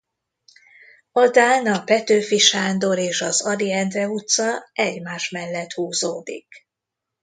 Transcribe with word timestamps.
Adán 1.11 1.65
a 1.67 1.83
Petőfi 1.83 2.37
Sándor 2.37 2.97
és 2.97 3.21
az 3.21 3.41
Ady 3.45 3.71
Endre 3.73 4.07
utca 4.07 4.69
egymás 4.73 5.29
mellett 5.29 5.71
húzódik. 5.71 6.47